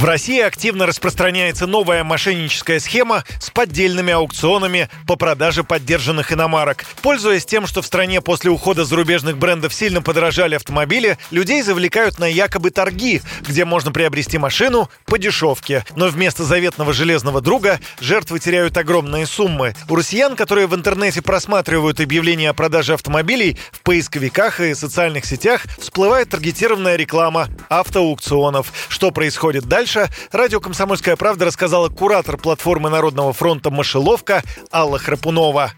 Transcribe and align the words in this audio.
В 0.00 0.04
России 0.06 0.40
активно 0.40 0.86
распространяется 0.86 1.66
новая 1.66 2.04
мошенническая 2.04 2.80
схема 2.80 3.22
с 3.38 3.50
поддельными 3.50 4.14
аукционами 4.14 4.88
по 5.06 5.16
продаже 5.16 5.62
поддержанных 5.62 6.32
иномарок. 6.32 6.86
Пользуясь 7.02 7.44
тем, 7.44 7.66
что 7.66 7.82
в 7.82 7.86
стране 7.86 8.22
после 8.22 8.50
ухода 8.50 8.86
зарубежных 8.86 9.36
брендов 9.36 9.74
сильно 9.74 10.00
подорожали 10.00 10.54
автомобили, 10.54 11.18
людей 11.30 11.60
завлекают 11.60 12.18
на 12.18 12.24
якобы 12.24 12.70
торги, 12.70 13.20
где 13.42 13.66
можно 13.66 13.92
приобрести 13.92 14.38
машину 14.38 14.88
по 15.04 15.18
дешевке. 15.18 15.84
Но 15.96 16.08
вместо 16.08 16.44
заветного 16.44 16.94
железного 16.94 17.42
друга 17.42 17.78
жертвы 18.00 18.38
теряют 18.38 18.78
огромные 18.78 19.26
суммы. 19.26 19.74
У 19.86 19.96
россиян, 19.96 20.34
которые 20.34 20.66
в 20.66 20.74
интернете 20.74 21.20
просматривают 21.20 22.00
объявления 22.00 22.48
о 22.48 22.54
продаже 22.54 22.94
автомобилей, 22.94 23.58
в 23.70 23.82
поисковиках 23.82 24.60
и 24.60 24.74
социальных 24.74 25.26
сетях 25.26 25.66
всплывает 25.78 26.30
таргетированная 26.30 26.96
реклама 26.96 27.50
автоаукционов. 27.68 28.72
Что 28.88 29.10
происходит 29.10 29.64
дальше? 29.64 29.89
Дальше. 29.94 30.10
Радио 30.32 30.60
«Комсомольская 30.60 31.16
правда» 31.16 31.46
рассказала 31.46 31.88
куратор 31.88 32.36
платформы 32.36 32.90
Народного 32.90 33.32
фронта 33.32 33.70
«Мышеловка» 33.70 34.42
Алла 34.72 34.98
Храпунова. 34.98 35.72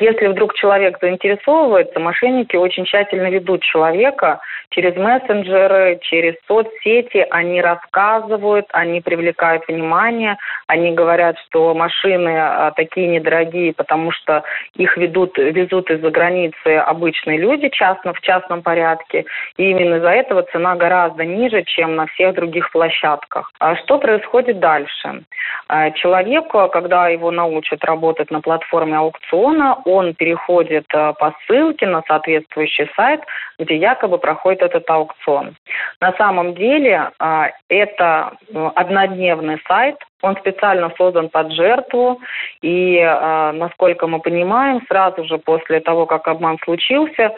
Если 0.00 0.26
вдруг 0.26 0.54
человек 0.54 0.98
заинтересовывается, 1.00 2.00
мошенники 2.00 2.56
очень 2.56 2.84
тщательно 2.84 3.30
ведут 3.30 3.62
человека 3.62 4.40
через 4.70 4.96
мессенджеры, 4.96 6.00
через 6.02 6.34
соцсети. 6.48 7.24
Они 7.30 7.60
рассказывают, 7.60 8.66
они 8.72 9.00
привлекают 9.00 9.62
внимание, 9.68 10.36
они 10.66 10.90
говорят, 10.90 11.36
что 11.46 11.74
машины 11.74 12.36
а, 12.36 12.72
такие 12.72 13.06
недорогие, 13.06 13.72
потому 13.72 14.10
что 14.10 14.42
их 14.74 14.96
ведут, 14.96 15.38
везут 15.38 15.88
из-за 15.88 16.10
границы 16.10 16.78
обычные 16.78 17.38
люди 17.38 17.68
частно, 17.68 18.14
в 18.14 18.20
частном 18.20 18.62
порядке. 18.62 19.26
И 19.58 19.70
именно 19.70 19.96
из-за 19.96 20.10
этого 20.10 20.42
цена 20.42 20.74
гораздо 20.74 21.24
ниже, 21.24 21.62
чем 21.62 21.94
на 21.94 22.06
всех 22.06 22.34
других 22.34 22.72
площадках. 22.72 23.52
А 23.60 23.76
что 23.76 23.98
происходит 23.98 24.58
дальше? 24.58 25.22
А, 25.68 25.92
человек, 25.92 26.48
когда 26.48 27.08
его 27.08 27.30
научат 27.30 27.84
работать 27.84 28.32
на 28.32 28.40
платформе 28.40 28.96
аукциона, 28.96 29.83
он 29.84 30.14
переходит 30.14 30.86
э, 30.92 31.12
по 31.18 31.34
ссылке 31.46 31.86
на 31.86 32.02
соответствующий 32.06 32.90
сайт, 32.96 33.20
где 33.58 33.76
якобы 33.76 34.18
проходит 34.18 34.62
этот 34.62 34.88
аукцион. 34.88 35.56
На 36.00 36.12
самом 36.12 36.54
деле 36.54 37.10
э, 37.18 37.42
это 37.68 38.32
э, 38.48 38.70
однодневный 38.74 39.60
сайт, 39.68 39.96
он 40.22 40.36
специально 40.36 40.90
создан 40.96 41.28
под 41.28 41.52
жертву, 41.52 42.18
и, 42.62 42.98
насколько 42.98 44.06
мы 44.06 44.20
понимаем, 44.20 44.80
сразу 44.88 45.22
же 45.26 45.36
после 45.36 45.80
того, 45.80 46.06
как 46.06 46.26
обман 46.28 46.56
случился, 46.64 47.34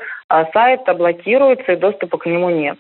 сайт 0.52 0.82
блокируется 0.96 1.72
и 1.72 1.76
доступа 1.76 2.16
к 2.18 2.26
нему 2.26 2.48
нет. 2.48 2.78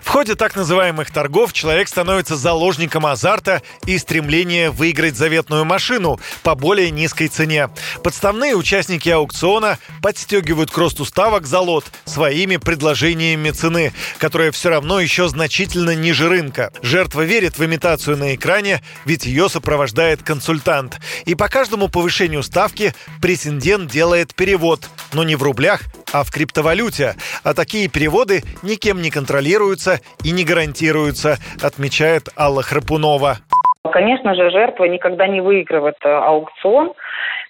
В 0.00 0.08
ходе 0.08 0.34
так 0.34 0.56
называемых 0.56 1.10
торгов 1.10 1.52
человек 1.52 1.88
становится 1.88 2.36
заложником 2.36 3.06
азарта 3.06 3.62
и 3.86 3.98
стремления 3.98 4.70
выиграть 4.70 5.16
заветную 5.16 5.64
машину 5.64 6.20
по 6.42 6.54
более 6.54 6.90
низкой 6.90 7.28
цене. 7.28 7.70
Подставные 8.02 8.54
участники 8.54 9.08
аукциона 9.08 9.78
подстегивают 10.02 10.70
к 10.70 10.78
росту 10.78 11.04
ставок 11.04 11.46
за 11.46 11.60
лот 11.60 11.84
своими 12.04 12.56
предложениями 12.56 13.50
цены, 13.50 13.92
которая 14.18 14.52
все 14.52 14.70
равно 14.70 15.00
еще 15.00 15.28
значительно 15.28 15.94
ниже 15.94 16.28
рынка. 16.28 16.72
Жертва 16.82 17.22
верит 17.22 17.58
в 17.58 17.64
имитацию 17.64 18.16
на 18.16 18.34
экране, 18.34 18.82
ведь 19.04 19.26
ее 19.26 19.48
сопровождает 19.48 20.22
консультант. 20.22 21.00
И 21.24 21.34
по 21.34 21.48
каждому 21.48 21.88
повышению 21.88 22.42
ставки 22.42 22.94
претендент 23.20 23.90
делает 23.90 24.34
перевод, 24.34 24.88
но 25.12 25.24
не 25.24 25.36
в 25.36 25.42
рублях, 25.42 25.82
а 26.16 26.24
в 26.24 26.30
криптовалюте. 26.30 27.14
А 27.42 27.52
такие 27.52 27.88
переводы 27.88 28.42
никем 28.62 29.02
не 29.02 29.10
контролируются 29.10 30.00
и 30.22 30.30
не 30.30 30.44
гарантируются, 30.44 31.38
отмечает 31.60 32.30
Алла 32.36 32.62
Храпунова. 32.62 33.40
Конечно 33.88 34.34
же, 34.34 34.50
жертва 34.50 34.84
никогда 34.84 35.26
не 35.26 35.40
выигрывает 35.40 35.96
э, 36.02 36.08
аукцион, 36.08 36.92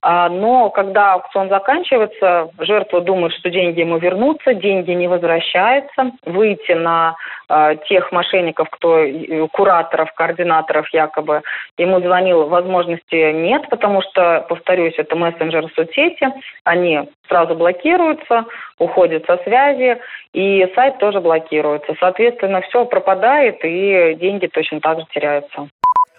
а, 0.03 0.29
но 0.29 0.71
когда 0.71 1.15
аукцион 1.15 1.49
заканчивается, 1.49 2.51
жертва 2.59 3.01
думает, 3.01 3.33
что 3.35 3.51
деньги 3.51 3.81
ему 3.81 3.99
вернутся, 3.99 4.55
деньги 4.55 4.93
не 4.93 5.09
возвращаются. 5.09 6.13
Выйти 6.25 6.73
на 6.73 7.17
а, 7.49 7.75
тех 7.75 8.13
мошенников, 8.13 8.69
кто 8.71 9.05
кураторов, 9.53 10.13
координаторов 10.15 10.89
якобы, 10.93 11.43
ему 11.79 12.01
звонил, 12.01 12.49
возможности 12.49 13.33
нет, 13.33 13.69
потому 13.69 14.03
что, 14.03 14.45
повторюсь, 14.49 14.95
это 14.97 15.17
мессенджеры 15.17 15.69
соцсети, 15.75 16.29
они 16.65 17.09
сразу 17.29 17.55
блокируются, 17.55 18.45
уходят 18.79 19.27
со 19.27 19.39
связи, 19.39 19.99
и 20.33 20.71
сайт 20.75 20.99
тоже 20.99 21.21
блокируется. 21.21 21.95
Соответственно, 21.99 22.61
все 22.61 22.85
пропадает, 22.85 23.59
и 23.65 24.15
деньги 24.21 24.47
точно 24.47 24.81
так 24.81 25.01
же 25.01 25.07
теряются. 25.13 25.69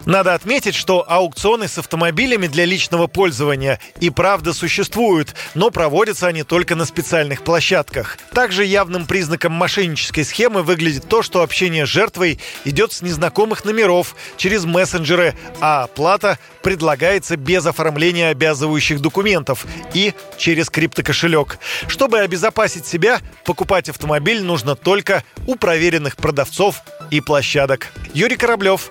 Надо 0.08 0.32
отметить, 0.32 0.74
что 0.74 1.04
аукционы 1.06 1.68
с 1.68 1.76
автомобилями 1.76 2.46
для 2.46 2.64
личного 2.64 3.08
пользования 3.08 3.78
и 4.00 4.08
правда 4.08 4.54
существуют, 4.54 5.34
но 5.54 5.68
проводятся 5.68 6.28
они 6.28 6.44
только 6.44 6.74
на 6.74 6.86
специальных 6.86 7.44
площадках. 7.44 8.16
Также 8.32 8.64
явным 8.64 9.04
признаком 9.04 9.52
мошеннической 9.52 10.24
схемы 10.24 10.62
выглядит 10.62 11.06
то, 11.06 11.20
что 11.20 11.42
общение 11.42 11.84
с 11.84 11.90
жертвой 11.90 12.40
идет 12.64 12.92
с 12.92 13.02
незнакомых 13.02 13.66
номеров 13.66 14.16
через 14.38 14.64
мессенджеры, 14.64 15.34
а 15.60 15.82
оплата 15.82 16.38
предлагается 16.62 17.36
без 17.36 17.66
оформления 17.66 18.30
обязывающих 18.30 19.00
документов 19.00 19.66
и 19.92 20.14
через 20.38 20.70
криптокошелек. 20.70 21.58
Чтобы 21.86 22.20
обезопасить 22.20 22.86
себя, 22.86 23.20
покупать 23.44 23.90
автомобиль 23.90 24.42
нужно 24.42 24.74
только 24.74 25.22
у 25.46 25.56
проверенных 25.56 26.16
продавцов 26.16 26.80
и 27.10 27.20
площадок. 27.20 27.88
Юрий 28.14 28.36
Кораблев, 28.36 28.90